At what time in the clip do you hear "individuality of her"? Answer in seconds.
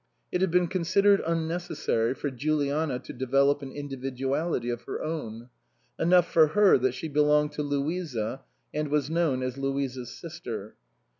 3.71-4.99